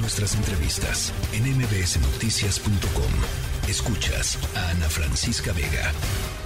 [0.00, 3.68] Nuestras entrevistas en mbsnoticias.com.
[3.68, 5.90] Escuchas a Ana Francisca Vega.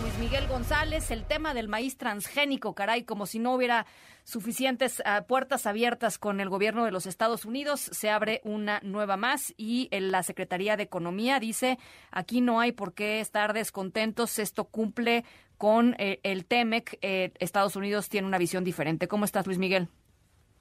[0.00, 3.84] Luis Miguel González, el tema del maíz transgénico, caray, como si no hubiera
[4.24, 9.18] suficientes ah, puertas abiertas con el gobierno de los Estados Unidos, se abre una nueva
[9.18, 11.76] más y la Secretaría de Economía dice,
[12.10, 15.24] aquí no hay por qué estar descontentos, esto cumple
[15.58, 19.08] con eh, el TEMEC, eh, Estados Unidos tiene una visión diferente.
[19.08, 19.88] ¿Cómo estás, Luis Miguel?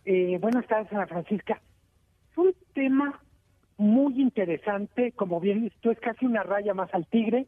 [0.04, 1.62] Eh, buenas tardes, Ana Francisca.
[2.42, 3.22] Un tema
[3.78, 7.46] muy interesante, como bien esto es casi una raya más al tigre,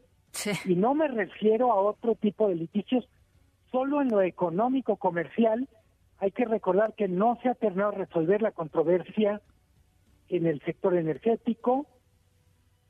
[0.64, 3.08] y no me refiero a otro tipo de litigios,
[3.72, 5.68] solo en lo económico comercial
[6.20, 9.42] hay que recordar que no se ha terminado de resolver la controversia
[10.28, 11.88] en el sector energético,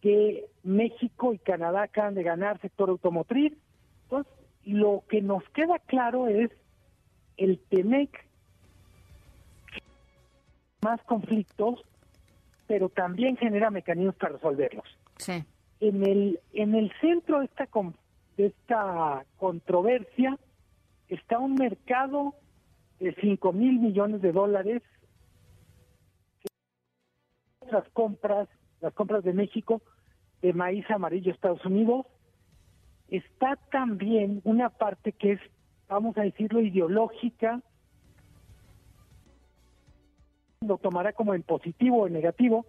[0.03, 3.55] que México y Canadá acaban de ganar sector automotriz.
[4.03, 4.31] Entonces,
[4.67, 6.51] lo que nos queda claro es
[7.39, 8.27] el TEMEC
[10.83, 11.83] más conflictos,
[12.67, 14.87] pero también genera mecanismos para resolverlos.
[15.19, 15.45] Sí.
[15.81, 17.69] En el en el centro de esta
[18.37, 20.39] de esta controversia
[21.09, 22.35] está un mercado
[23.01, 24.83] de 5 mil millones de dólares
[27.71, 28.49] las compras
[28.81, 29.83] las compras de México
[30.43, 32.07] de maíz amarillo a Estados Unidos
[33.09, 35.41] está también una parte que es
[35.89, 37.63] vamos a decirlo ideológica
[40.67, 42.67] lo tomará como en positivo o en negativo.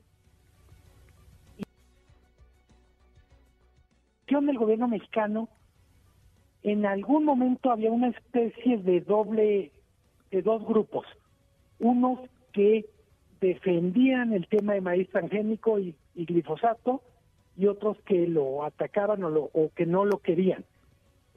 [4.28, 5.48] Del gobierno mexicano,
[6.62, 9.72] en algún momento había una especie de doble,
[10.30, 11.06] de dos grupos.
[11.80, 12.20] Unos
[12.52, 12.86] que
[13.40, 17.02] defendían el tema de maíz transgénico y, glifosato
[17.56, 20.66] y otros que lo atacaban o, lo, o que no lo querían.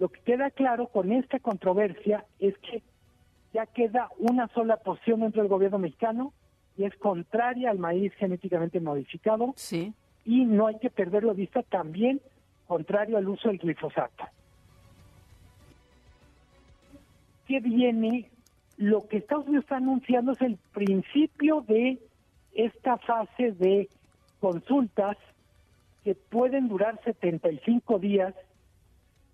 [0.00, 2.83] Lo que queda claro con esta controversia es que
[3.53, 6.33] ya queda una sola posición dentro del gobierno mexicano
[6.79, 9.53] y es contraria al maíz genéticamente modificado.
[9.57, 9.93] Sí.
[10.25, 12.21] Y no hay que perderlo de vista también
[12.69, 14.25] contrario al uso del glifosato.
[17.47, 18.31] ¿Qué viene?
[18.77, 21.99] Lo que Estados Unidos está anunciando es el principio de
[22.55, 23.88] esta fase de
[24.38, 25.17] consultas
[26.05, 28.34] que pueden durar 75 días,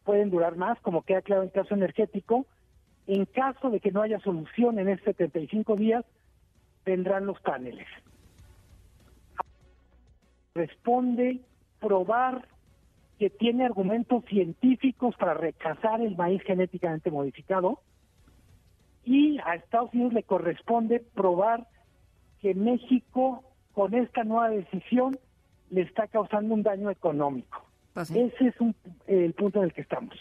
[0.05, 2.47] pueden durar más, como queda claro en el caso energético.
[3.07, 6.07] En caso de que no haya solución en esos 75 días,
[6.85, 7.87] vendrán los paneles.
[10.55, 11.41] Responde
[11.81, 12.47] probar
[13.19, 17.81] que tiene argumentos científicos para rechazar el maíz genéticamente modificado
[19.05, 21.67] y a Estados Unidos le corresponde probar
[22.41, 25.19] que México con esta nueva decisión
[25.71, 27.65] le está causando un daño económico.
[27.93, 28.55] Pues Ese es
[29.07, 30.15] el punto en el que estamos.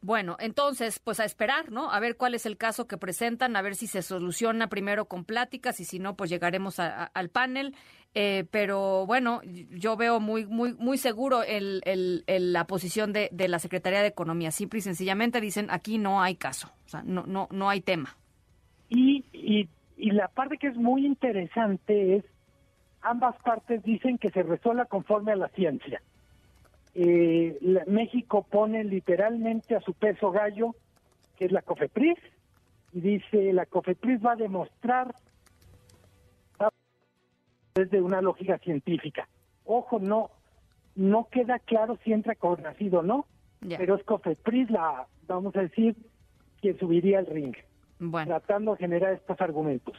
[0.00, 1.90] Bueno, entonces, pues a esperar, ¿no?
[1.90, 5.24] A ver cuál es el caso que presentan, a ver si se soluciona primero con
[5.24, 7.74] pláticas y si no, pues llegaremos al panel.
[8.14, 11.82] Eh, pero bueno, yo veo muy, muy, muy seguro el,
[12.26, 14.52] la posición de, la Secretaría de Economía.
[14.52, 18.16] Simple y sencillamente dicen aquí no hay caso, o sea, no, no, no hay tema.
[18.88, 22.24] Y, y, y la parte que es muy interesante es
[23.02, 26.00] ambas partes dicen que se resuelva conforme a la ciencia
[27.00, 30.74] eh, México pone literalmente a su peso gallo,
[31.36, 32.18] que es la COFEPRIS,
[32.92, 35.14] y dice, la COFEPRIS va a demostrar
[37.74, 39.28] desde una lógica científica.
[39.64, 40.30] Ojo, no
[40.96, 43.26] no queda claro si entra con nacido o no,
[43.60, 45.94] pero es COFEPRIS la, vamos a decir,
[46.60, 47.54] quien subiría al ring,
[48.24, 49.96] tratando de generar estos argumentos.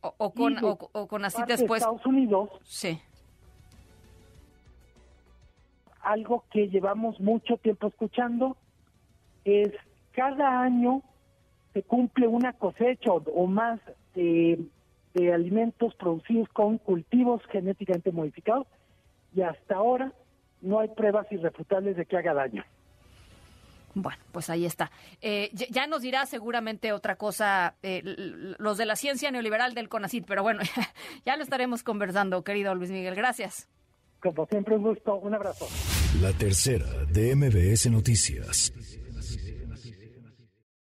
[0.00, 1.82] O, con, o, con así después.
[1.82, 2.98] Estados Unidos, sí
[6.02, 8.56] algo que llevamos mucho tiempo escuchando,
[9.44, 9.72] es
[10.12, 11.02] cada año
[11.72, 13.80] se cumple una cosecha o, más
[14.14, 14.58] de,
[15.32, 18.66] alimentos producidos con cultivos genéticamente modificados
[19.34, 20.12] y hasta ahora
[20.60, 22.64] no hay pruebas irrefutables de que haga daño.
[23.94, 24.90] Bueno, pues ahí está.
[25.20, 30.24] Eh, ya nos dirá seguramente otra cosa eh, los de la ciencia neoliberal del CONACID,
[30.26, 30.60] pero bueno,
[31.26, 33.16] ya lo estaremos conversando, querido Luis Miguel.
[33.16, 33.68] Gracias.
[34.22, 35.16] Como siempre, un gusto.
[35.16, 35.66] Un abrazo.
[36.20, 38.72] La tercera de MBS Noticias.